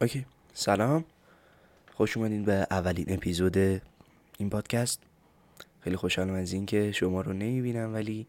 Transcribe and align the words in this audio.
اوکی. 0.00 0.26
سلام. 0.52 1.04
خوش 1.94 2.16
اومدین 2.16 2.44
به 2.44 2.66
اولین 2.70 3.06
اپیزود 3.08 3.56
این 4.38 4.50
پادکست. 4.50 5.00
خیلی 5.80 5.96
خوشحالم 5.96 6.34
از 6.34 6.52
اینکه 6.52 6.92
شما 6.92 7.20
رو 7.20 7.32
نمی‌بینم 7.32 7.94
ولی 7.94 8.26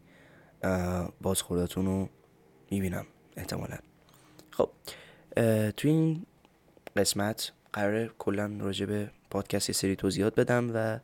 باز 1.20 1.42
خودتون 1.42 1.86
رو 1.86 2.08
می‌بینم 2.70 3.06
احتمالا. 3.36 3.78
خب 4.50 4.70
تو 5.70 5.88
این 5.88 6.26
قسمت 6.96 7.52
قرار 7.72 8.14
کلا 8.18 8.56
راجع 8.60 8.86
به 8.86 9.10
پادکست 9.30 9.72
سری 9.72 9.96
توضیحات 9.96 10.34
بدم 10.34 10.70
و 10.74 10.98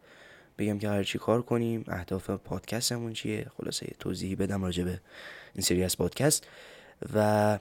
بگم 0.58 0.78
که 0.78 0.88
قرار 0.88 1.04
چی 1.04 1.18
کار 1.18 1.42
کنیم 1.42 1.84
اهداف 1.88 2.30
پادکستمون 2.30 3.12
چیه. 3.12 3.46
خلاصه 3.58 3.86
یه 3.86 3.94
توضیحی 3.98 4.36
بدم 4.36 4.64
راجع 4.64 4.84
به 4.84 5.00
این 5.54 5.62
سری 5.62 5.84
از 5.84 5.98
پادکست. 5.98 6.46
و 7.14 7.58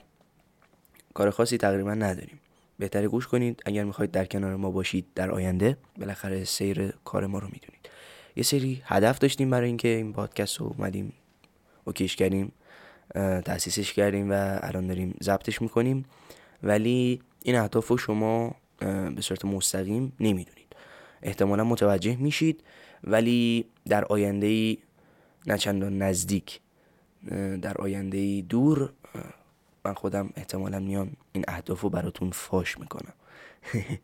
کار 1.14 1.30
خاصی 1.30 1.58
تقریبا 1.58 1.94
نداریم. 1.94 2.38
بهتره 2.78 3.08
گوش 3.08 3.26
کنید. 3.26 3.62
اگر 3.66 3.84
می‌خواید 3.84 4.10
در 4.10 4.24
کنار 4.24 4.56
ما 4.56 4.70
باشید 4.70 5.06
در 5.14 5.30
آینده 5.30 5.76
بالاخره 5.98 6.44
سیر 6.44 6.92
کار 7.04 7.26
ما 7.26 7.38
رو 7.38 7.46
می‌دونید. 7.46 7.88
یه 8.36 8.42
سری 8.42 8.82
هدف 8.84 9.18
داشتیم 9.18 9.50
برای 9.50 9.66
اینکه 9.66 9.88
این 9.88 10.12
پادکست 10.12 10.56
رو 10.56 10.66
اومدیم 10.66 11.12
اوکیش 11.84 12.16
کردیم 12.16 12.52
تاسیسش 13.44 13.92
کردیم 13.92 14.30
و 14.30 14.58
الان 14.62 14.86
داریم 14.86 15.14
ضبطش 15.22 15.62
می‌کنیم. 15.62 16.04
ولی 16.62 17.20
این 17.42 17.56
اهداف 17.56 17.88
رو 17.88 17.96
شما 17.96 18.54
به 19.14 19.20
صورت 19.20 19.44
مستقیم 19.44 20.12
نمی‌دونید. 20.20 20.76
احتمالا 21.22 21.64
متوجه 21.64 22.16
میشید. 22.16 22.62
ولی 23.04 23.64
در 23.88 24.04
آینده 24.04 24.46
ای 24.46 24.78
نه 25.46 25.58
چندان 25.58 25.98
نزدیک 26.02 26.60
در 27.62 27.74
آینده 27.78 28.18
ای 28.18 28.42
دور 28.42 28.92
من 29.84 29.94
خودم 29.94 30.30
احتمالا 30.36 30.78
میام 30.78 31.12
این 31.32 31.44
اهداف 31.48 31.80
رو 31.80 31.90
براتون 31.90 32.30
فاش 32.30 32.78
می‌کنم. 32.78 33.12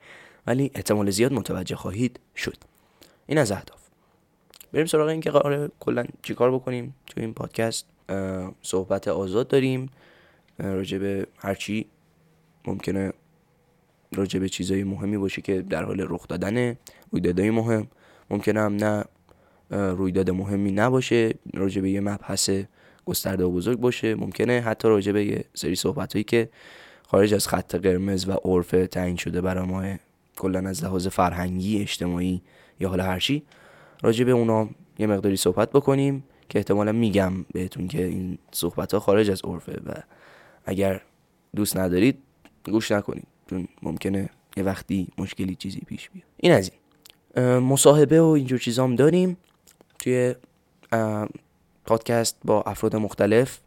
ولی 0.47 0.71
احتمال 0.75 1.11
زیاد 1.11 1.33
متوجه 1.33 1.77
خواهید 1.77 2.21
شد. 2.37 2.57
این 3.27 3.39
از 3.39 3.53
اهداف. 3.53 3.79
بریم 4.73 4.87
سراغ 4.87 5.09
این 5.09 5.21
که 5.21 5.31
قرار 5.31 5.71
کلا 5.81 6.05
چیکار 6.23 6.55
بکنیم 6.55 6.95
تو 7.07 7.21
این 7.21 7.35
پادکست. 7.35 7.87
صحبت 8.63 9.09
آزاد 9.09 9.49
داریم. 9.49 9.91
راجع 10.59 10.99
به 10.99 11.27
هرچی 11.37 11.87
ممکنه 12.67 13.13
راجع 14.13 14.41
به 14.41 14.49
چیزای 14.49 14.85
مهمی 14.85 15.19
باشه 15.19 15.43
که 15.43 15.63
در 15.63 15.85
حال 15.85 16.07
رخ 16.09 16.29
دادن 16.29 16.77
رویدادهای 17.11 17.51
مهم. 17.51 17.89
ممکنه 18.31 18.61
هم 18.61 18.77
نه 18.77 19.05
رویداد 19.71 20.31
مهمی 20.31 20.73
نباشه. 20.73 21.35
راجع 21.55 21.81
به 21.83 21.91
یه 21.91 22.01
مبحث 22.01 22.51
گسترده 23.09 23.45
و 23.45 23.51
بزرگ 23.51 23.79
باشه. 23.79 24.15
ممکنه 24.15 24.61
حتی 24.61 24.89
راجع 24.89 25.13
به 25.13 25.25
یه 25.25 25.45
سری 25.55 25.75
صحبت 25.75 26.13
هایی 26.13 26.25
که 26.25 26.49
خارج 27.07 27.35
از 27.35 27.49
خط 27.49 27.75
قرمز 27.75 28.29
و 28.29 28.33
عرف 28.33 28.71
تعیین 28.71 29.17
شده 29.17 29.41
برای 29.41 29.67
ما 29.67 29.97
کلا 30.37 30.69
از 30.69 30.85
لحاظ 30.85 31.07
فرهنگی 31.07 31.81
اجتماعی 31.81 32.43
یا 32.81 32.89
حالا 32.89 33.05
هرچی 33.05 33.43
راجع 34.03 34.25
به 34.25 34.33
اونا 34.33 34.69
یه 34.99 35.07
مقداری 35.07 35.37
صحبت 35.37 35.71
بکنیم 35.71 36.25
که 36.49 36.59
احتمالا 36.59 36.93
میگم 36.93 37.33
بهتون 37.53 37.89
که 37.89 38.05
این 38.05 38.39
صحبت 38.53 38.95
ها 38.95 39.01
خارج 39.01 39.31
از 39.31 39.41
عرفه 39.45 39.81
و 39.87 39.93
اگر 40.65 41.03
دوست 41.57 41.77
ندارید 41.77 42.19
گوش 42.65 42.93
نکنید. 42.93 43.27
چون 43.51 43.69
ممکنه 43.83 44.31
یه 44.57 44.63
وقتی 44.63 45.09
مشکلی 45.19 45.55
چیزی 45.55 45.81
پیش 45.81 46.11
بیاد. 46.11 46.27
این 46.37 46.53
از 46.53 46.71
این. 46.71 47.59
مصاحبه 47.59 48.21
و 48.21 48.25
اینجور 48.25 48.59
چیزام 48.59 48.95
داریم. 48.95 49.37
توی 49.99 50.35
پادکست 51.89 52.37
با 52.45 52.63
افراد 52.63 52.97
مختلف 52.97 53.59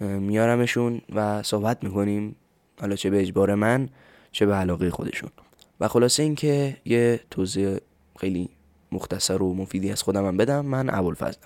میارمشون 0.00 1.00
و 1.14 1.42
صحبت 1.42 1.84
می‌کنیم. 1.84 2.36
حالا 2.80 2.96
چه 2.96 3.10
به 3.10 3.20
اجبار 3.20 3.54
من 3.54 3.88
چه 4.32 4.46
به 4.46 4.54
علاقه 4.54 4.90
خودشون. 4.90 5.30
و 5.80 5.88
خلاصه 5.88 6.22
اینکه 6.22 6.76
یه 6.84 7.20
توضیح 7.30 7.76
خیلی 8.20 8.48
مختصر 8.92 9.42
و 9.42 9.54
مفیدی 9.54 9.90
از 9.90 10.02
خودم 10.02 10.26
هم 10.26 10.36
بدم. 10.36 10.66
من 10.66 10.94
ابوالفضل. 10.94 11.38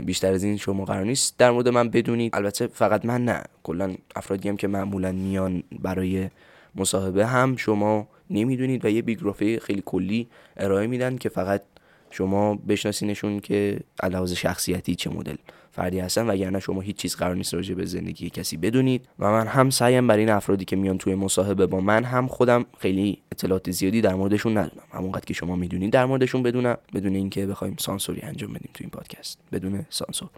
بیشتر 0.00 0.32
از 0.32 0.44
این 0.44 0.56
شما 0.56 0.84
قرار 0.84 1.04
نیست 1.04 1.38
در 1.38 1.50
مورد 1.50 1.68
من 1.68 1.88
بدونید. 1.88 2.36
البته 2.36 2.66
فقط 2.66 3.04
من 3.04 3.24
نه. 3.24 3.42
کلا 3.62 3.94
افرادی 4.16 4.48
هم 4.48 4.56
که 4.56 4.68
معمولا 4.68 5.12
میان 5.12 5.62
برای 5.82 6.30
مصاحبه 6.74 7.26
هم 7.26 7.56
شما 7.56 8.08
نمی‌دونید 8.30 8.84
و 8.84 8.88
یه 8.88 9.02
بیگرافی 9.02 9.58
خیلی 9.58 9.82
کلی 9.86 10.28
ارائه 10.56 10.86
میدن 10.86 11.16
که 11.16 11.28
فقط 11.28 11.62
شما 12.10 12.54
بشناسینشون 12.54 13.40
که 13.40 13.80
علاوه 14.02 14.34
شخصیتی 14.34 14.94
چه 14.94 15.10
مدل 15.10 15.36
فردی 15.72 16.00
هستن 16.00 16.26
وگرنه 16.26 16.60
شما 16.60 16.80
هیچ 16.80 16.96
چیز 16.96 17.16
قرار 17.16 17.34
نیست 17.34 17.54
راجع 17.54 17.74
به 17.74 17.84
زندگی 17.84 18.30
کسی 18.30 18.56
بدونید. 18.56 19.08
و 19.18 19.30
من 19.30 19.46
هم 19.46 19.70
سعیم 19.70 20.06
برای 20.06 20.20
این 20.20 20.28
افرادی 20.28 20.64
که 20.64 20.76
میان 20.76 20.98
توی 20.98 21.14
مصاحبه 21.14 21.66
با 21.66 21.80
من 21.80 22.04
هم 22.04 22.26
خودم 22.26 22.66
خیلی 22.78 23.18
اطلاعات 23.32 23.70
زیادی 23.70 24.00
در 24.00 24.14
موردشون 24.14 24.58
ندونم. 24.58 24.84
همونقدر 24.92 25.24
که 25.24 25.34
شما 25.34 25.56
می‌دونید 25.56 25.92
در 25.92 26.06
موردشون 26.06 26.42
بدونم 26.42 26.76
بدون 26.94 27.14
اینکه 27.14 27.46
بخوایم 27.46 27.76
سانسوری 27.78 28.20
انجام 28.22 28.52
بدیم 28.52 28.70
توی 28.74 28.84
این 28.84 28.90
پادکست. 28.90 29.38
بدون 29.52 29.86
سانسور. 29.90 30.28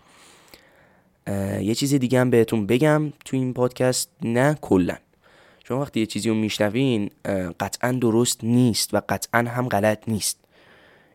یه 1.63 1.75
چیز 1.75 1.95
دیگه 1.95 2.21
هم 2.21 2.31
بهتون 2.31 2.67
بگم 2.67 3.13
توی 3.25 3.39
این 3.39 3.55
پادکست 3.55 4.11
نه 4.23 4.59
کلا. 4.61 4.97
شما 5.69 5.81
وقتی 5.81 6.01
یه 6.01 6.07
چیزی 6.07 6.29
رو 6.29 6.35
میشنوین 6.35 7.11
قطعا 7.61 7.93
درست 7.93 8.45
نیست 8.45 8.95
و 8.95 9.01
قطعا 9.09 9.41
هم 9.41 9.69
غلط 9.69 10.09
نیست. 10.09 10.42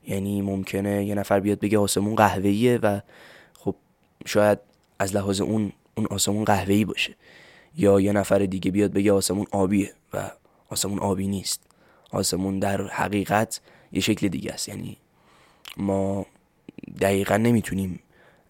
یعنی 0.07 0.41
ممکنه 0.41 1.05
یه 1.05 1.15
نفر 1.15 1.39
بیاد 1.39 1.59
بگه 1.59 1.77
آسمون 1.77 2.15
قهوه‌ایه 2.15 2.77
و 2.77 3.01
خب 3.59 3.75
شاید 4.25 4.59
از 4.99 5.15
لحاظ 5.15 5.41
اون 5.41 5.71
اون 5.97 6.05
آسمون 6.05 6.43
قهوه‌ای 6.43 6.85
باشه. 6.85 7.15
یا 7.77 8.01
یه 8.01 8.11
نفر 8.11 8.39
دیگه 8.39 8.71
بیاد 8.71 8.93
بگه 8.93 9.11
آسمون 9.11 9.45
آبیه 9.51 9.93
و 10.13 10.31
آسمون 10.69 10.99
آبی 10.99 11.27
نیست. 11.27 11.63
آسمون 12.11 12.59
در 12.59 12.87
حقیقت 12.87 13.61
یه 13.91 14.01
شکل 14.01 14.27
دیگه 14.27 14.51
است. 14.51 14.69
یعنی 14.69 14.97
ما 15.77 16.25
دقیقا 17.01 17.37
نمی‌تونیم 17.37 17.99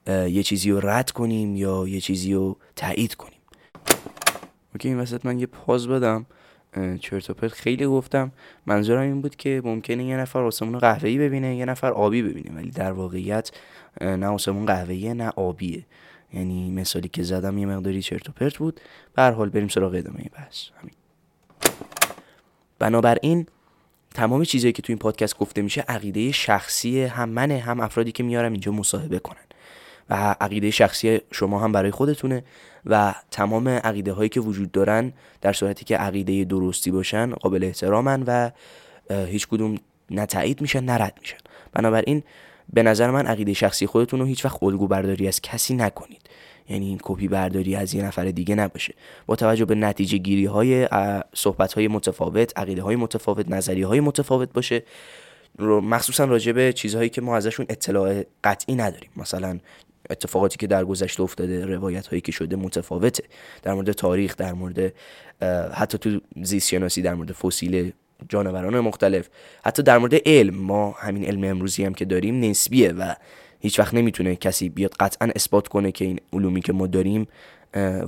یه 0.08 0.44
چیزی 0.44 0.72
رو 0.72 0.90
رد 0.90 1.12
کنیم 1.12 1.56
یا 1.56 1.88
یه 1.88 2.02
چیزی 2.02 2.34
رو 2.34 2.58
تایید 2.76 3.16
کنیم. 3.16 3.40
اوکی 4.74 4.88
این 4.88 5.00
وسط 5.00 5.26
من 5.26 5.40
یه 5.40 5.46
پاز 5.46 5.88
بدم. 5.88 6.26
چرت 7.02 7.30
و 7.30 7.34
پرت 7.34 7.52
خیلی 7.52 7.86
گفتم. 7.86 8.32
منظورم 8.66 9.02
این 9.02 9.22
بود 9.22 9.36
که 9.36 9.62
ممکنه 9.66 10.04
یه 10.04 10.18
نفر 10.18 10.40
آسمون 10.40 10.80
قهوه‌ای 10.80 11.18
ببینه 11.18 11.56
یه 11.56 11.66
نفر 11.66 11.92
آبی 11.92 12.22
ببینه. 12.22 12.56
ولی 12.56 12.70
در 12.70 12.92
واقعیت 12.92 13.52
نه 14.02 14.28
آسمون 14.28 14.66
قهوه‌ایه 14.66 15.14
نه 15.14 15.30
آبیه. 15.30 15.86
یعنی 16.34 16.72
مثالی 16.72 17.08
که 17.08 17.24
زدم 17.24 17.58
یه 17.58 17.66
مقداری 17.66 18.02
چرت 18.02 18.30
و 18.30 18.32
پرت 18.32 18.58
بود. 18.58 18.80
به 19.16 19.22
هر 19.22 19.32
حال 19.32 19.50
بریم 19.50 19.68
سراغ 19.68 19.94
ادامه 19.94 20.30
بحث. 20.34 20.64
همین. 20.82 20.94
بنابراین 22.80 23.46
تمام 24.14 24.44
چیزایی 24.44 24.74
که 24.74 24.82
تو 24.82 24.92
این 24.92 24.98
پادکست 24.98 25.38
گفته 25.38 25.62
میشه 25.62 25.82
عقیده 25.82 26.32
شخصی 26.32 27.04
هم 27.04 27.30
منه 27.30 27.58
هم 27.58 27.80
افرادی 27.80 28.12
که 28.12 28.24
میارم 28.24 28.52
اینجا 28.52 28.72
مصاحبه 28.72 29.20
کنن. 29.20 29.47
و 30.10 30.36
عقیده 30.42 30.72
شخصی 30.72 31.22
شما 31.32 31.60
هم 31.60 31.72
برای 31.72 31.92
خودتونه 31.92 32.44
و 32.86 33.16
تمام 33.32 33.68
عقیده 33.68 34.14
هایی 34.14 34.30
که 34.30 34.40
وجود 34.40 34.72
دارن 34.72 35.14
در 35.42 35.54
صورتی 35.54 35.86
که 35.86 35.98
عقیده 35.98 36.44
درستی 36.44 36.92
باشن 36.92 37.30
قابل 37.34 37.64
احترامن 37.64 38.24
و 38.28 38.52
هیچ 39.10 39.48
کدوم 39.48 39.78
نه 40.12 40.26
تایید 40.26 40.62
میشن 40.62 40.84
نه 40.84 40.94
رد 40.94 41.18
میشن. 41.22 41.38
بنابراین 41.74 42.24
به 42.74 42.84
نظر 42.84 43.12
من 43.12 43.26
عقیده 43.26 43.54
شخصی 43.54 43.88
خودتون 43.88 44.20
رو 44.20 44.26
هیچ 44.26 44.46
وقت 44.46 44.64
الگو 44.64 44.88
برداری 44.88 45.28
از 45.28 45.42
کسی 45.42 45.76
نکنید. 45.76 46.22
یعنی 46.70 46.88
این 46.88 47.00
کپی 47.04 47.28
برداری 47.28 47.76
از 47.76 47.94
یه 47.94 48.04
نفر 48.04 48.26
دیگه 48.26 48.56
نباشه. 48.56 48.94
با 49.26 49.36
توجه 49.36 49.66
به 49.66 49.76
نتیجه 49.76 50.18
گیری 50.18 50.46
های 50.46 50.88
صحبت 51.34 51.74
های 51.74 51.88
متفاوت 51.88 52.58
عقیده 52.58 52.82
های 52.82 52.96
متفاوت 52.96 53.50
نظریه 53.50 53.88
های 53.88 54.00
متفاوت 54.00 54.54
باشه. 54.54 54.84
مخصوصا 55.60 56.26
راجع 56.26 56.52
به 56.52 56.74
چیزهایی 56.74 57.10
که 57.10 57.22
ما 57.22 57.38
ازشون 57.38 57.66
اطلاع 57.70 58.24
قطعی 58.44 58.76
نداریم. 58.76 59.10
مثلا 59.18 59.60
اتفاقاتی 60.10 60.58
که 60.58 60.68
در 60.68 60.86
گذشته 60.86 61.24
افتاده 61.24 61.66
روایت 61.66 62.08
هایی 62.08 62.22
که 62.22 62.32
شده 62.32 62.56
متفاوته. 62.56 63.24
در 63.64 63.74
مورد 63.74 63.92
تاریخ 63.92 64.36
در 64.36 64.54
مورد 64.54 64.94
حتی 65.74 65.98
تو 65.98 66.20
زیست 66.44 66.70
شناسی 66.70 67.02
در 67.02 67.14
مورد 67.14 67.32
فسیل 67.32 67.92
جانوران 68.30 68.80
مختلف 68.80 69.30
حتی 69.66 69.84
در 69.84 69.98
مورد 69.98 70.16
علم. 70.26 70.56
ما 70.56 70.92
همین 70.92 71.26
علم 71.26 71.44
امروزی 71.44 71.86
هم 71.86 71.94
که 71.94 72.06
داریم 72.06 72.40
نسبیه 72.40 72.92
و 72.92 73.14
هیچ 73.60 73.80
وقت 73.80 73.94
نمی‌تونه 73.94 74.36
کسی 74.36 74.70
بیاد 74.70 74.94
قطعا 75.00 75.30
اثبات 75.36 75.68
کنه 75.68 75.92
که 75.92 76.06
این 76.06 76.20
علومی 76.34 76.62
که 76.62 76.74
ما 76.74 76.88
داریم 76.88 77.28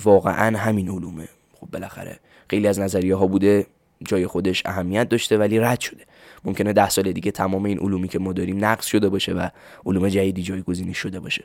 واقعا 0.03 0.57
همین 0.57 0.89
علومه. 0.89 1.27
خب 1.53 1.67
بالاخره 1.71 2.19
خیلی 2.49 2.67
از 2.67 2.79
نظریه 2.79 3.15
ها 3.15 3.27
بوده 3.27 3.65
جای 4.05 4.27
خودش 4.27 4.63
اهمیت 4.65 5.09
داشته 5.09 5.37
ولی 5.37 5.59
رد 5.59 5.79
شده. 5.79 6.03
ممکنه 6.45 6.73
ده 6.73 6.89
سال 6.89 7.11
دیگه 7.11 7.31
تمام 7.31 7.65
این 7.65 7.79
علومی 7.79 8.07
که 8.07 8.19
ما 8.19 8.33
داریم 8.33 8.65
نقص 8.65 8.85
شده 8.85 9.09
باشه 9.09 9.33
و 9.33 9.49
علوم 9.85 10.09
جدیدی 10.09 10.43
جایگزین 10.43 10.93
شده 10.93 11.19
باشه. 11.19 11.43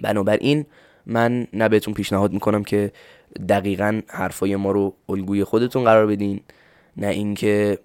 بنابراین 0.00 0.66
من 1.06 1.46
نه 1.52 1.68
بهتون 1.68 1.94
پیشنهاد 1.94 2.32
می‌کنم 2.32 2.64
که 2.64 2.92
دقیقا 3.48 4.00
حرفای 4.08 4.56
ما 4.56 4.70
رو 4.70 4.94
الگوی 5.08 5.44
خودتون 5.44 5.84
قرار 5.84 6.06
بدین 6.06 6.40
نه 6.96 7.06
اینکه 7.06 7.78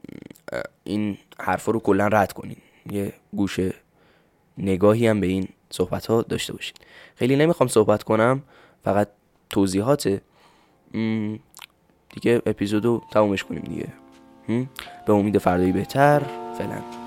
این 0.84 1.18
حرفا 1.40 1.72
رو 1.72 1.80
کلا 1.80 2.08
رد 2.08 2.34
کنین. 2.34 2.58
یه 2.92 3.14
گوشه 3.36 3.74
نگاهی 4.58 5.08
هم 5.08 5.20
به 5.20 5.28
این 5.28 5.48
صحبت 5.70 6.06
ها 6.06 6.22
داشته 6.22 6.54
باشین. 6.54 6.76
خیلی 7.16 7.36
نمی‌خوام 7.36 7.68
صحبت 7.68 8.04
کنم 8.04 8.42
فقط 8.84 9.08
توضیحات 9.50 10.22
دیگه 12.14 12.42
اپیزودو 12.46 13.02
تمومش 13.12 13.44
کنیم 13.44 13.64
دیگه. 13.64 13.88
به 15.08 15.14
امید 15.14 15.38
فردایی 15.38 15.72
بهتر. 15.72 16.22
فعلا. 16.58 17.05